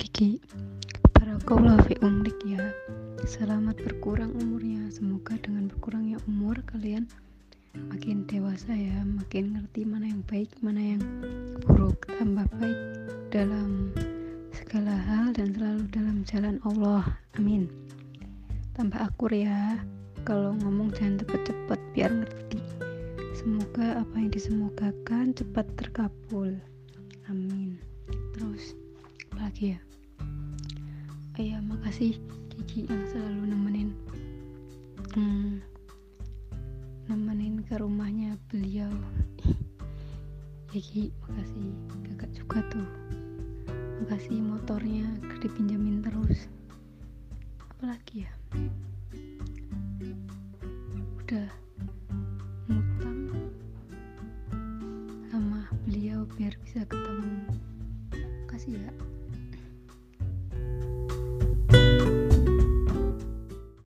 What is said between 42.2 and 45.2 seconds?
juga tuh. Makasih motornya